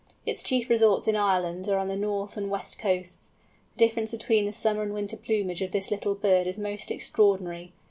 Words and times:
Its 0.25 0.41
chief 0.41 0.67
resorts 0.67 1.07
in 1.07 1.15
Ireland 1.15 1.67
are 1.69 1.77
on 1.77 1.87
the 1.87 1.95
north 1.95 2.35
and 2.35 2.49
west 2.49 2.79
coasts. 2.79 3.29
The 3.73 3.77
difference 3.85 4.09
between 4.09 4.45
the 4.45 4.51
summer 4.51 4.81
and 4.81 4.95
winter 4.95 5.15
plumage 5.15 5.61
of 5.61 5.73
this 5.73 5.91
little 5.91 6.15
bird 6.15 6.47
is 6.47 6.57
most 6.57 6.89
extraordinary. 6.89 7.71